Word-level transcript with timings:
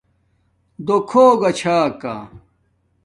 دُو 0.85 0.95
کھݸگا 1.09 1.51
چھا 1.99 2.15